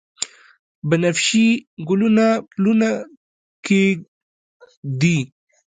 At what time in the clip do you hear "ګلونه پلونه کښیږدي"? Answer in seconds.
1.87-5.17